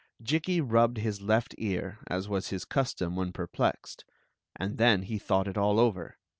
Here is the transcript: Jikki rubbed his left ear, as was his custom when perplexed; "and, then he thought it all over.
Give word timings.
Jikki 0.19 0.61
rubbed 0.61 0.97
his 0.97 1.21
left 1.21 1.53
ear, 1.59 1.99
as 2.07 2.27
was 2.27 2.47
his 2.47 2.65
custom 2.65 3.15
when 3.15 3.31
perplexed; 3.31 4.03
"and, 4.55 4.79
then 4.79 5.03
he 5.03 5.19
thought 5.19 5.47
it 5.47 5.59
all 5.59 5.79
over. 5.79 6.17